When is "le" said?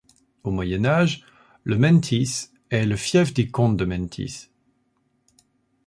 1.63-1.77, 2.87-2.95